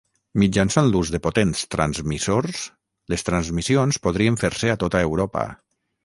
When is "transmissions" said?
3.27-4.01